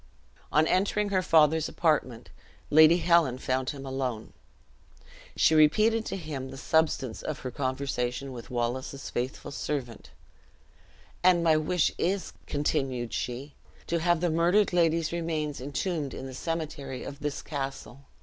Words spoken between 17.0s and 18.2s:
of this castle."